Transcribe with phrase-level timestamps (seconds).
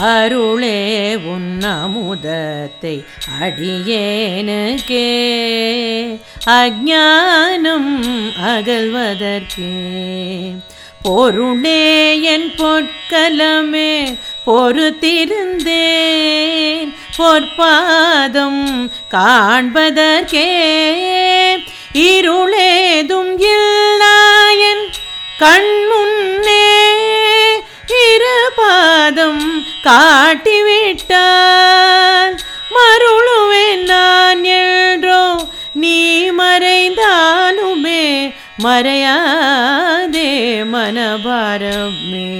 [0.00, 3.04] அருளே உன்னமுதத்தை
[3.40, 5.06] அடியேனுக்கே.
[6.46, 8.00] அஜானம்
[8.46, 9.72] அகல்வதற்கே
[11.02, 16.94] பொருளே என் பொற்கலமே பொறுத்திருந்தேன்.
[17.18, 20.72] பொற்பாதம் காண்பதற்கே.
[21.92, 24.90] இருளேதும் இல்லாயன்
[25.38, 25.73] கண்
[29.04, 32.36] பாதம் காட்டிவிட்டார்.
[32.74, 38.32] மருளுவேன் நான் என்றோ நீ மறைந்தாலுமே
[38.62, 40.30] மறையாதே
[40.72, 42.32] மனபாரமே.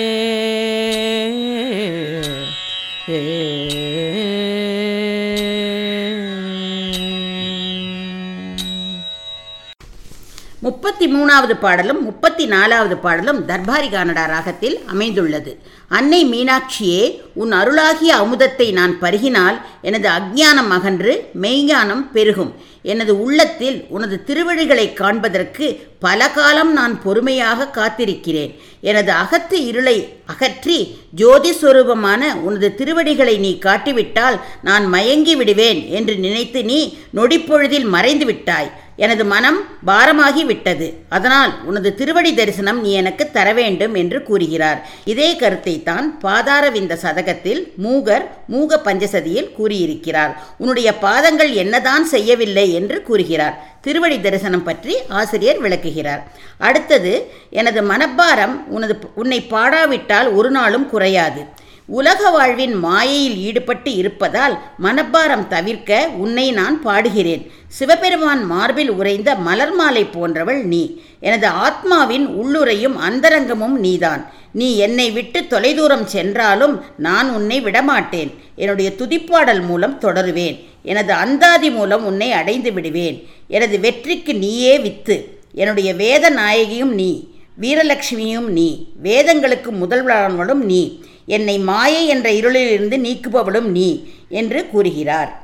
[10.64, 15.52] முப்பத்தி மூணாவது பாடலும் முப்பத்தி நாலாவது பாடலும் தர்பாரி கானடா ராகத்தில் அமைந்துள்ளது.
[15.98, 17.00] அன்னை மீனாட்சியே
[17.42, 19.56] உன் அருளாகிய அமுதத்தை நான் பருகினால்
[19.88, 22.52] எனது அக்ஞானம் அகன்று மெய்ஞானம் பெருகும்.
[22.92, 25.66] எனது உள்ளத்தில் உனது திருவழிகளை காண்பதற்கு
[26.06, 28.52] பல காலம் நான் பொறுமையாக காத்திருக்கிறேன்.
[28.90, 29.96] எனது அகத்து இருளை
[30.32, 30.78] அகற்றி
[31.20, 36.80] ஜோதி சுரூபமான உனது திருவடிகளை நீ காட்டிவிட்டால் நான் மயங்கி விடுவேன் என்று நினைத்து நீ
[37.18, 38.72] நொடிப்பொழுதில் மறைந்து விட்டாய்
[39.04, 39.58] எனது மனம்
[39.88, 40.86] பாரமாகி விட்டது
[41.16, 44.78] அதனால் உனது திருவடி தரிசனம் நீ எனக்கு தர வேண்டும் என்று கூறுகிறார்.
[45.12, 48.24] இதே கருத்தை தான் பாதாரவிந்த சதகத்தில் மூகர்
[48.54, 50.32] மூக பஞ்சசதியில் கூறியிருக்கிறார்.
[50.60, 53.56] உன்னுடைய பாதங்கள் என்னதான் செய்யவில்லை என்று கூறுகிறார்.
[53.86, 56.22] திருவடி தரிசனம் பற்றி ஆசிரியர் விளக்குகிறார்.
[56.68, 57.14] அடுத்தது
[57.60, 61.42] எனது மனப்பாரம் உனது உன்னை பாடாவிட்டால் ஒரு நாளும் குறையாது.
[61.86, 67.50] உலக வாழ்வின் மாயையில் ஈடுபட்டு இருப்பதால் மனப்பாரம் தவிர்க்க உன்னை நான் பாடுகிறேன்.
[67.68, 71.00] சிவபெருமான் மார்பில் உறைந்த மலர் மாலை போன்றவள் நீ.
[71.20, 74.30] எனது ஆத்மாவின் உள்ளுரையும் அந்தரங்கமும் நீதான்.
[74.52, 78.34] நீ என்னை விட்டு தொலைதூரம் சென்றாலும் நான் உன்னை விடமாட்டேன்.
[78.56, 80.64] என்னுடைய துதிப்பாடல் மூலம் தொடருவேன்.
[80.82, 83.28] எனது அந்தாதி மூலம் உன்னை அடைந்து விடுவேன்.
[83.48, 85.38] எனது வெற்றிக்கு நீயே வித்து.
[85.52, 87.28] என்னுடைய வேத நாயகியும் நீ.
[87.60, 88.86] வீரலட்சுமியும் நீ.
[89.02, 91.01] வேதங்களுக்கு முதல்வனும் நீ.
[91.26, 95.40] என்னை மாயை என்ற இருளிலிருந்து நீக்குபவளும் நீ என்று கூறுகிறார்.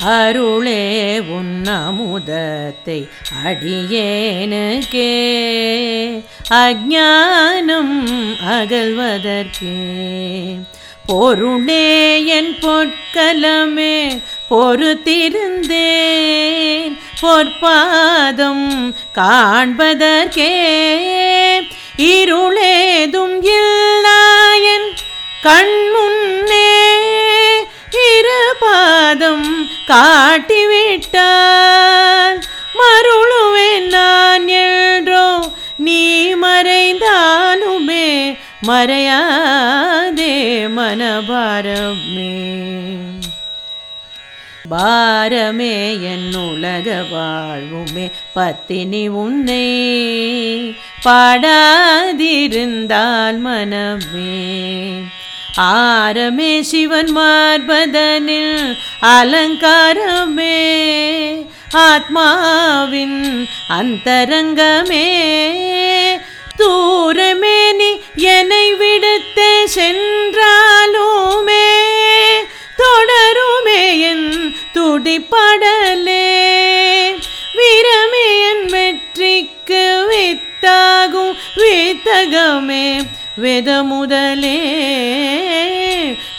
[0.00, 3.08] அருளே உன்னமுதத்தை
[3.44, 5.24] அடியேனுக்கே.
[6.50, 8.08] அஜானம்
[8.48, 10.56] அகல்வதற்கே
[11.06, 16.96] பொருளே என் பொற்கலமே பொறுத்திருந்தேன்.
[17.22, 20.50] பொற்பாதம் காண்பதற்கே.
[25.46, 26.68] கண்முன்னே
[28.08, 29.48] இரு பாதம்
[29.88, 31.18] காட்டிவிட்டால்
[32.78, 38.36] மருளுவேன் நான் என்றோ நீ மறைந்தானுமே
[38.66, 40.34] மறையாதே
[40.76, 42.32] மனபாரமே.
[44.70, 45.74] பாரமே
[46.12, 49.66] என் உலக வாழ்வுமே பத்தினி உன்னை
[51.04, 54.34] பாடாதிருந்தால் மனமே.
[55.60, 60.58] ஆரமே சிவன் மார்பதனில் அலங்காரமே
[61.72, 65.08] ஆத்மாவின் அந்தரங்கமே.
[66.56, 70.34] தூரமே நீ என்னை விடுத்து சென்றாலுமே
[72.78, 76.28] தொடருமே என் துடிப்படலே.
[77.54, 83.02] வீரமே என் வெற்றிக்கு வித்தாகும் வித்தகமே
[83.36, 84.60] வேத முதலே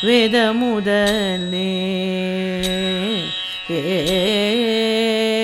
[0.05, 1.69] வேத முதலே
[3.71, 5.36] ஏ ஏ